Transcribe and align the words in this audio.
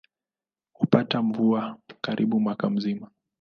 Hupata 0.73 1.21
mvua 1.21 1.77
karibu 2.01 2.39
mwaka 2.39 2.69
mzima. 2.69 3.11